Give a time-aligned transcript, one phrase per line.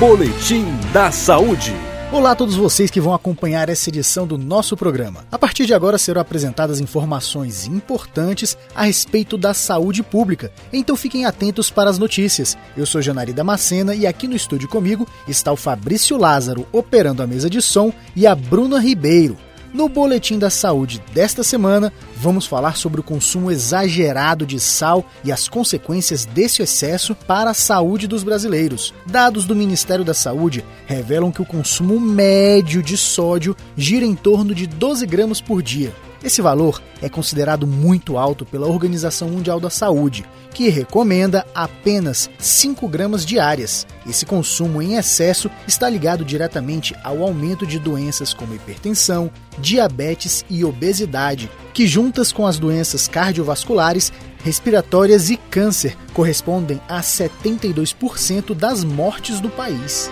[0.00, 1.74] Boletim da Saúde.
[2.10, 5.26] Olá a todos vocês que vão acompanhar essa edição do nosso programa.
[5.30, 11.26] A partir de agora serão apresentadas informações importantes a respeito da saúde pública, então fiquem
[11.26, 12.56] atentos para as notícias.
[12.74, 17.26] Eu sou Janari Damascena e aqui no estúdio comigo está o Fabrício Lázaro operando a
[17.26, 19.36] mesa de som e a Bruna Ribeiro.
[19.72, 25.30] No Boletim da Saúde desta semana, vamos falar sobre o consumo exagerado de sal e
[25.30, 28.92] as consequências desse excesso para a saúde dos brasileiros.
[29.06, 34.54] Dados do Ministério da Saúde revelam que o consumo médio de sódio gira em torno
[34.54, 35.92] de 12 gramas por dia.
[36.22, 42.86] Esse valor é considerado muito alto pela Organização Mundial da Saúde, que recomenda apenas 5
[42.88, 43.86] gramas diárias.
[44.06, 50.62] Esse consumo em excesso está ligado diretamente ao aumento de doenças como hipertensão, diabetes e
[50.62, 54.12] obesidade, que juntas com as doenças cardiovasculares,
[54.44, 60.10] respiratórias e câncer correspondem a 72% das mortes do país.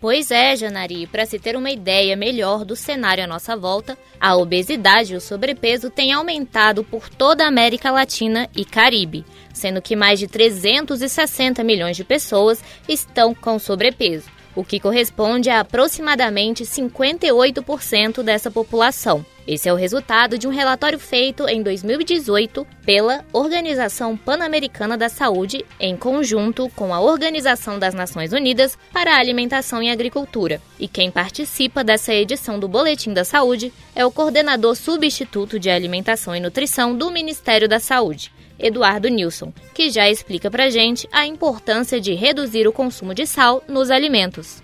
[0.00, 4.34] Pois é, Janari, para se ter uma ideia melhor do cenário à nossa volta, a
[4.34, 9.94] obesidade e o sobrepeso têm aumentado por toda a América Latina e Caribe, sendo que
[9.94, 18.22] mais de 360 milhões de pessoas estão com sobrepeso, o que corresponde a aproximadamente 58%
[18.22, 19.22] dessa população.
[19.46, 25.64] Esse é o resultado de um relatório feito em 2018 pela Organização Pan-Americana da Saúde,
[25.78, 30.60] em conjunto com a Organização das Nações Unidas para a Alimentação e Agricultura.
[30.78, 36.36] E quem participa dessa edição do Boletim da Saúde é o coordenador substituto de Alimentação
[36.36, 42.00] e Nutrição do Ministério da Saúde, Eduardo Nilson, que já explica pra gente a importância
[42.00, 44.62] de reduzir o consumo de sal nos alimentos.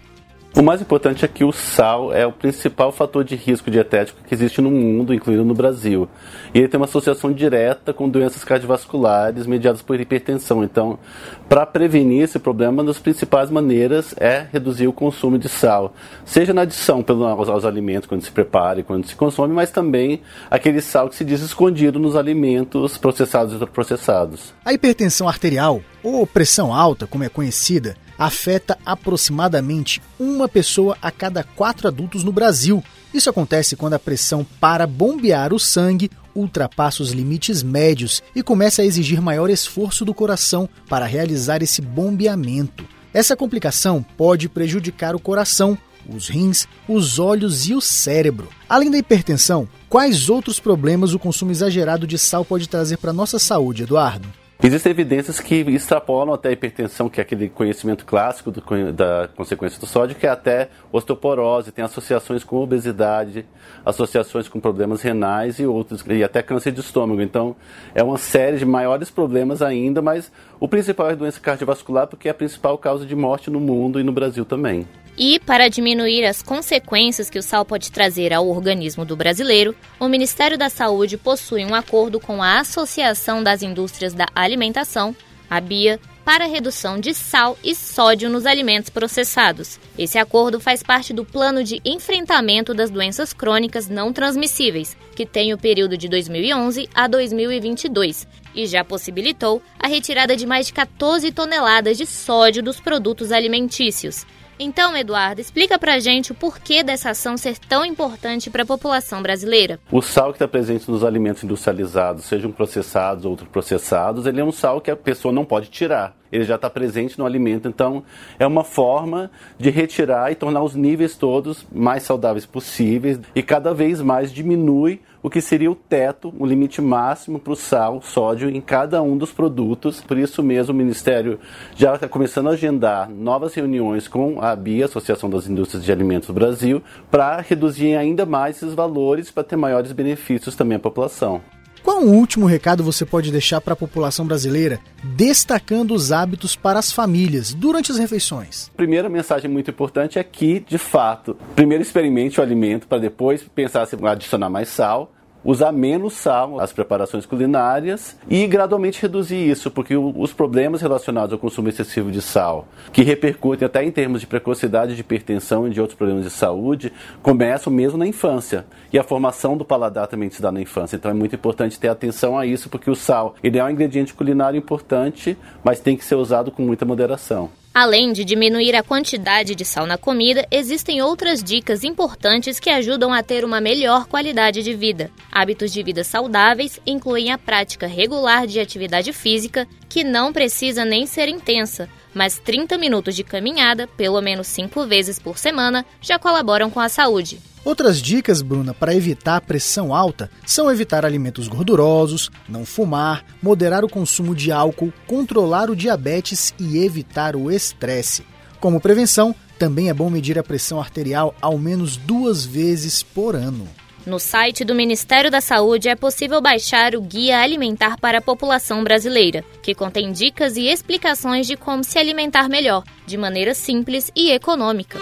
[0.58, 4.32] O mais importante é que o sal é o principal fator de risco dietético que
[4.32, 6.08] existe no mundo, incluindo no Brasil.
[6.54, 10.64] E ele tem uma associação direta com doenças cardiovasculares mediadas por hipertensão.
[10.64, 10.98] Então,
[11.46, 15.92] para prevenir esse problema, uma das principais maneiras é reduzir o consumo de sal,
[16.24, 20.22] seja na adição pelos, aos alimentos, quando se prepara e quando se consome, mas também
[20.50, 24.54] aquele sal que se diz escondido nos alimentos processados e ultraprocessados.
[24.64, 31.42] A hipertensão arterial, ou pressão alta, como é conhecida, afeta aproximadamente uma pessoa a cada
[31.42, 32.82] quatro adultos no Brasil.
[33.12, 38.82] Isso acontece quando a pressão para bombear o sangue ultrapassa os limites médios e começa
[38.82, 42.84] a exigir maior esforço do coração para realizar esse bombeamento.
[43.12, 48.48] Essa complicação pode prejudicar o coração, os rins, os olhos e o cérebro.
[48.68, 53.38] Além da hipertensão, quais outros problemas o consumo exagerado de sal pode trazer para nossa
[53.38, 54.28] saúde, Eduardo?
[54.66, 58.60] Existem evidências que extrapolam até a hipertensão, que é aquele conhecimento clássico do,
[58.92, 63.46] da consequência do sódio, que é até osteoporose, tem associações com obesidade,
[63.84, 67.22] associações com problemas renais e outros, e até câncer de estômago.
[67.22, 67.54] Então,
[67.94, 72.26] é uma série de maiores problemas ainda, mas o principal é a doença cardiovascular, porque
[72.26, 74.84] é a principal causa de morte no mundo e no Brasil também.
[75.18, 80.08] E, para diminuir as consequências que o sal pode trazer ao organismo do brasileiro, o
[80.08, 85.16] Ministério da Saúde possui um acordo com a Associação das Indústrias da Alimentação,
[85.48, 89.78] a BIA, para redução de sal e sódio nos alimentos processados.
[89.96, 95.54] Esse acordo faz parte do Plano de Enfrentamento das Doenças Crônicas Não Transmissíveis, que tem
[95.54, 101.30] o período de 2011 a 2022, e já possibilitou a retirada de mais de 14
[101.30, 104.26] toneladas de sódio dos produtos alimentícios.
[104.58, 109.22] Então, Eduardo, explica pra gente o porquê dessa ação ser tão importante para a população
[109.22, 109.78] brasileira.
[109.92, 114.52] O sal que está presente nos alimentos industrializados, sejam processados ou ultraprocessados, ele é um
[114.52, 117.68] sal que a pessoa não pode tirar ele já está presente no alimento.
[117.68, 118.02] Então,
[118.38, 123.72] é uma forma de retirar e tornar os níveis todos mais saudáveis possíveis e cada
[123.72, 128.48] vez mais diminui o que seria o teto, o limite máximo para o sal, sódio
[128.48, 130.00] em cada um dos produtos.
[130.00, 131.40] Por isso mesmo, o Ministério
[131.74, 136.28] já está começando a agendar novas reuniões com a BIA, Associação das Indústrias de Alimentos
[136.28, 141.40] do Brasil, para reduzir ainda mais esses valores para ter maiores benefícios também à população.
[141.86, 146.80] Qual um último recado você pode deixar para a população brasileira, destacando os hábitos para
[146.80, 148.72] as famílias durante as refeições?
[148.76, 153.86] Primeira mensagem muito importante é que, de fato, primeiro experimente o alimento para depois pensar
[153.86, 155.12] se adicionar mais sal
[155.46, 161.38] usar menos sal nas preparações culinárias e gradualmente reduzir isso, porque os problemas relacionados ao
[161.38, 165.80] consumo excessivo de sal, que repercutem até em termos de precocidade de hipertensão e de
[165.80, 168.66] outros problemas de saúde, começam mesmo na infância.
[168.92, 170.96] E a formação do paladar também se dá na infância.
[170.96, 174.12] Então é muito importante ter atenção a isso, porque o sal ele é um ingrediente
[174.12, 177.50] culinário importante, mas tem que ser usado com muita moderação.
[177.78, 183.12] Além de diminuir a quantidade de sal na comida, existem outras dicas importantes que ajudam
[183.12, 185.10] a ter uma melhor qualidade de vida.
[185.30, 191.04] Hábitos de vida saudáveis incluem a prática regular de atividade física, que não precisa nem
[191.04, 196.70] ser intensa, mas 30 minutos de caminhada, pelo menos 5 vezes por semana, já colaboram
[196.70, 197.38] com a saúde.
[197.62, 203.88] Outras dicas, Bruna, para evitar pressão alta são evitar alimentos gordurosos, não fumar, moderar o
[203.88, 208.24] consumo de álcool, controlar o diabetes e evitar o estresse.
[208.60, 213.68] Como prevenção, também é bom medir a pressão arterial ao menos duas vezes por ano.
[214.06, 218.84] No site do Ministério da Saúde é possível baixar o Guia Alimentar para a População
[218.84, 224.30] Brasileira, que contém dicas e explicações de como se alimentar melhor, de maneira simples e
[224.30, 225.00] econômica.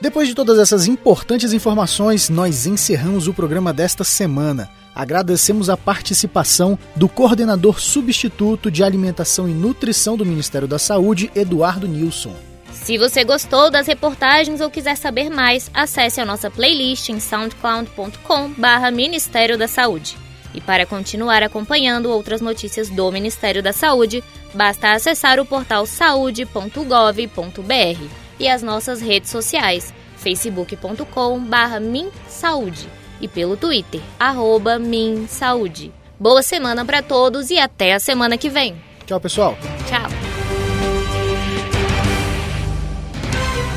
[0.00, 4.68] Depois de todas essas importantes informações, nós encerramos o programa desta semana.
[4.92, 11.86] Agradecemos a participação do coordenador substituto de Alimentação e Nutrição do Ministério da Saúde, Eduardo
[11.86, 12.53] Nilson.
[12.84, 18.90] Se você gostou das reportagens ou quiser saber mais, acesse a nossa playlist em soundcloud.com/barra
[18.90, 20.18] Ministério da Saúde.
[20.52, 24.22] E para continuar acompanhando outras notícias do Ministério da Saúde,
[24.52, 26.44] basta acessar o portal saude.gov.br
[28.38, 32.86] e as nossas redes sociais, facebook.com/barra MinSaúde
[33.18, 35.90] e pelo Twitter, arroba MinSaúde.
[36.20, 38.76] Boa semana para todos e até a semana que vem.
[39.06, 39.56] Tchau, pessoal.
[39.88, 40.13] Tchau.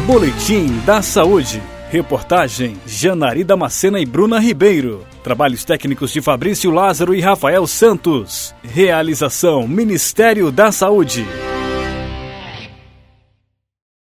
[0.08, 1.62] Boletim da Saúde.
[1.90, 5.06] Reportagem Janari Damascena e Bruna Ribeiro.
[5.22, 8.56] Trabalhos técnicos de Fabrício Lázaro e Rafael Santos.
[8.64, 11.26] Realização Ministério da Saúde.